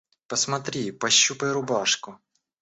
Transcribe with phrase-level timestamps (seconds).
[0.27, 2.17] Посмотри, пощупай рубашку.